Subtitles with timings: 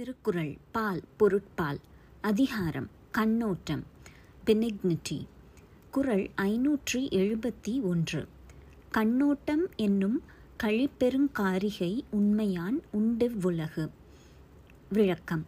[0.00, 1.78] திருக்குறள் பால் பொருட்பால்
[2.20, 3.82] அதிகாரம் கண்ணோட்டம்
[4.46, 5.26] பெனிக்னிட்டி.
[5.90, 8.28] குறள் ஐநூற்றி எழுபத்தி ஒன்று
[8.90, 10.22] கண்ணோட்டம் என்னும்
[10.62, 13.90] கழிப்பெருங்காரிகை உண்மையான் உண்டெவ்வுலகு
[14.88, 15.46] விளக்கம்.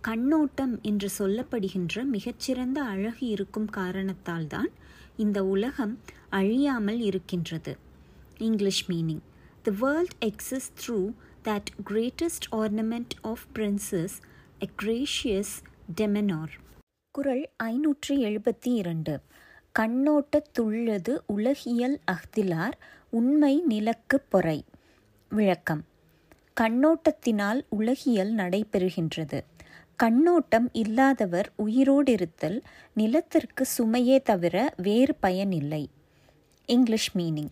[0.00, 4.70] கண்ணோட்டம் என்று சொல்லப்படுகின்ற மிகச்சிறந்த அழகு இருக்கும் காரணத்தால்தான்
[5.16, 5.98] இந்த உலகம்
[6.28, 7.76] அழியாமல் இருக்கின்றது.
[8.38, 9.24] English meaning.
[9.62, 11.12] The world exist through
[11.48, 14.08] that greatest ornament of princes,
[14.60, 15.44] a gracious
[15.96, 16.46] demeanor.
[17.10, 19.20] குரல் ஐநூற்றி எழுபத்தி இரண்டு
[19.78, 22.72] கண்ணோட்டத்துள்ளது உலகியல் அஃதிலார்
[23.10, 24.64] உண்மை நிலக்கு பொறை.
[25.28, 25.84] விளக்கம்.
[26.60, 29.44] கண்ணோட்டத்தினால் உலகியல் நடைபெறுகின்றது.
[29.96, 32.60] கண்ணோட்டம் இல்லாதவர் உயிரோடிருத்தல்
[32.92, 35.90] நிலத்திற்கு சுமையே தவிர வேறு பயனில்லை.
[36.66, 37.50] English meaning.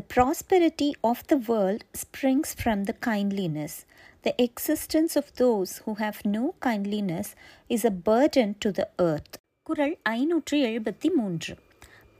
[0.00, 3.84] The prosperity of the world springs from the kindliness.
[4.24, 7.34] The existence of those who have no kindliness
[7.70, 9.32] is a burden to the earth.
[9.66, 11.54] குரல் ஐநூற்றி எழுபத்தி மூன்று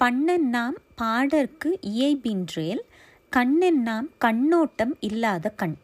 [0.00, 2.82] பண்ணென்னாம் பாடற்கு இயைபின்றேல்
[3.32, 5.78] கண்ணென்னாம் கண்ணோட்டம் இல்லாத கண்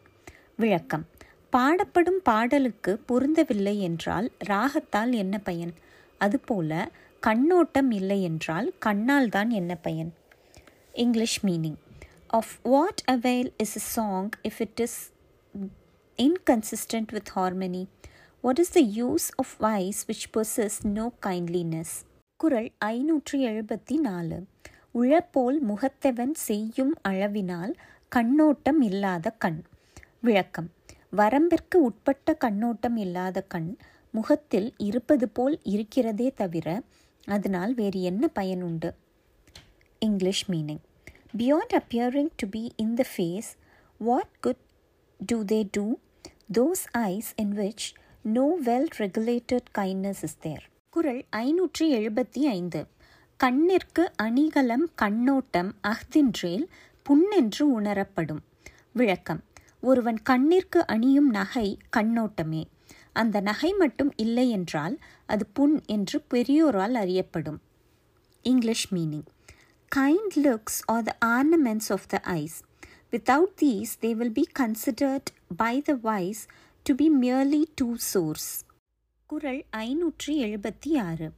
[0.55, 1.07] விளக்கம்
[1.53, 5.73] பாடப்படும் பாடலுக்கு பொருந்தவில்லை என்றால் ராகத்தால் என்ன பயன்
[6.17, 6.87] அதுபோல
[7.23, 10.13] கண்ணோட்டம் இல்லை என்றால் கண்ணால் தான் என்ன பயன்
[10.93, 11.77] English meaning
[12.29, 15.11] Of what avail is a song if it is
[16.19, 17.87] inconsistent with harmony?
[18.43, 21.85] What is the use of vice which possess no kindliness?
[22.37, 24.45] குரல் ஐநூற்றி எழுபத்தி நாலு
[24.93, 27.73] உழப்போல் முகத்தவன் செய்யும் அளவினால்
[28.09, 29.63] கண்ணோட்டம் இல்லாத கண்
[30.19, 30.69] விளக்கம்
[31.17, 33.77] வரம்பிற்கு உட்பட்ட கண்ணோட்டம் இல்லாத கண்
[34.11, 36.81] முகத்தில் இருப்பது போல் இருக்கிறதே தவிர
[37.25, 38.93] அதனால் வேறு என்ன பயன் உண்டு
[40.47, 40.83] meaning.
[41.37, 43.55] Beyond appearing to be in the face,
[44.05, 44.57] what good
[45.33, 45.93] do they do?
[46.53, 47.93] Those eyes in which
[48.33, 50.59] no well regulated kindness is there.
[50.89, 52.87] குரல் ஐநூற்றி எழுபத்தி ஐந்து.
[53.43, 56.65] கண்ணிற்கு அணிகலம் கண்ணோட்டம் அஃதின்றேல்
[57.03, 58.39] புண்ணென்று உணரப்படும்.
[58.91, 59.43] விளக்கம்.
[59.81, 62.63] ஒருவன் கண்ணிற்கு அணியும் நகை கண்ணோட்டமே.
[63.13, 67.61] அந்த நகை மட்டும் இல்லை என்றால் அது புண் என்று பெரியோரால் அறியப்படும்.
[68.41, 69.25] English meaning.
[69.95, 72.59] Kind looks are the ornaments of the eyes.
[73.11, 75.27] Without these, they will be considered
[75.59, 76.45] by the wise
[76.83, 78.65] to be merely two source.
[79.25, 81.31] குரல் ஐநூற்றி எழுபத்தி ஆறு.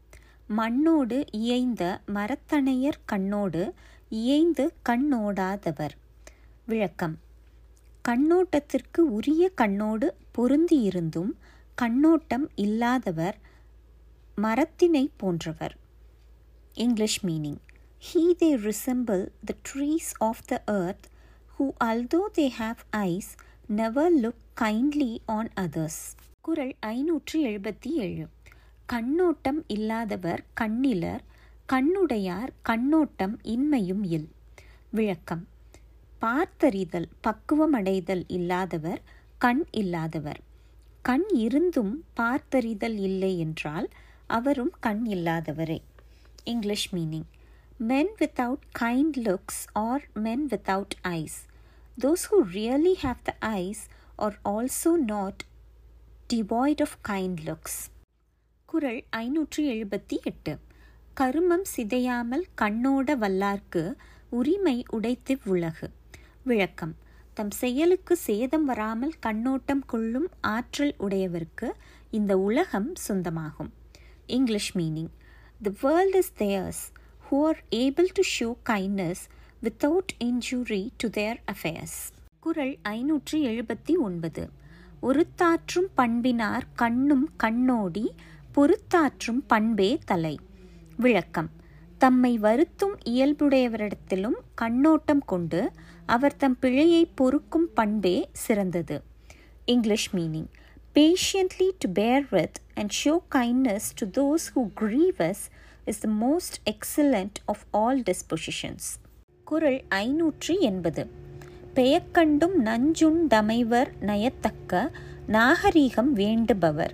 [0.58, 3.72] மண்ணோடு இயைந்த மரத்தனையர் கண்ணோடு
[4.10, 5.96] இயைந்து கண்ணோடாதவர்
[6.66, 7.20] விளக்கம்.
[8.10, 11.32] கண்ணோட்டத்திற்கு உரிய கண்ணோடு பொருந்தியிருந்தும்
[11.76, 13.38] கண்ணோட்டம் இல்லாதவர்
[14.38, 15.78] மரத்தினை போன்றவர்.
[16.74, 17.58] English meaning.
[18.14, 21.04] He they resemble the trees of the earth,
[21.60, 23.28] who, although they have eyes,
[23.76, 26.16] never look kindly on others.
[26.42, 28.28] குரல் ஐநூற்றி எழுபத்தி ஏழு.
[28.86, 31.20] கண்ணோட்டம் இல்லாதவர் கண்ணிலர்
[31.74, 34.30] கண்ணுடையார் கண்ணோட்டம் இன்மையும் இல்.
[34.90, 35.48] விளக்கம்.
[36.20, 39.02] பார்த்தறிதல் பக்குவமடைதல் இல்லாதவர்
[39.38, 40.40] கண் இல்லாதவர்.
[41.02, 43.90] கண் இருந்தும் பார்த்தறிதல் இல்லை என்றால்
[44.28, 45.82] அவரும் கண் இல்லாதவரே.
[46.44, 47.26] English meaning.
[47.88, 51.36] Men without kind looks or men without eyes.
[52.02, 53.80] Those who really have the eyes
[54.18, 55.36] are also not
[56.34, 57.92] devoid of kind looks.
[58.66, 60.60] குரல் ஐநூற்றி எழுபத்தி எட்டு.
[61.14, 63.96] கருமம் சிதையாமல் கண்ணோட வல்லார்க்கு
[64.30, 65.92] உரிமை உடைத்து உலகு.
[66.44, 66.96] விளக்கம்.
[67.34, 71.74] தம் செயலுக்கு சேதம் வராமல் கண்ணோட்டம் கொள்ளும் ஆற்றல் உடையவருக்கு
[72.10, 73.72] இந்த உலகம் சொந்தமாகும்.
[74.26, 75.10] English meaning
[75.62, 76.98] the world is theirs
[77.32, 79.16] who are able to show kindness
[79.64, 82.12] without injury to their affairs.
[82.40, 84.50] குரல் ஐநூற்றி எழுபத்தி ஒன்பது.
[85.02, 88.08] ஒருத்தாற்றும் பண்பினார் கண்ணும் கண்ணோடி
[88.56, 90.40] பொறுத்தாற்றும் பண்பே தலை.
[90.98, 91.50] விளக்கம்.
[91.98, 95.72] தம்மை வருத்தும் இயல்புடையவரிடத்திலும் கண்ணோட்டம் கொண்டு
[96.06, 99.04] அவர் தம் பிழையை பொறுக்கும் பண்பே சிறந்தது.
[99.66, 100.48] English meaning.
[100.96, 105.36] Patiently to bear with and show kindness to those who grieve us
[105.90, 108.90] is the most excellent of all dispositions
[109.46, 111.08] குரல் ஐநூற்றி எண்பது.
[111.76, 114.92] பெயக்கண்டும் நஞ்சுண்டமைவர் நயத்தக்க
[115.28, 116.94] நாகரீகம் வேண்டுபவர்.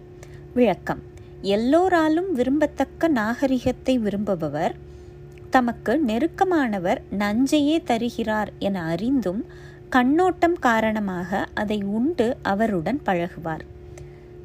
[0.53, 1.01] விளக்கம்.
[1.41, 4.73] எல்லோராலும் விரும்பத்தக்க நாகரிகத்தை விரும்புபவர்.
[5.49, 9.45] தமக்கு நெருக்கமானவர் நஞ்சையே தருகிறார் என அறிந்தும்
[9.89, 13.65] கண்ணோட்டம் காரணமாக அதை உண்டு அவருடன் பழகுவார்.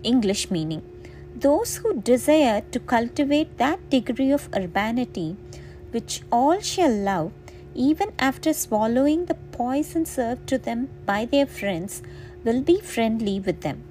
[0.02, 0.87] English meaning.
[1.34, 5.36] Those who desire to cultivate that degree of urbanity
[5.90, 7.32] which all shall love,
[7.74, 12.02] even after swallowing the poison served to them by their friends,
[12.44, 13.82] will be friendly with them.